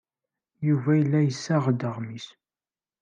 [0.67, 2.27] Yuba yella yessaɣ-d aɣmis.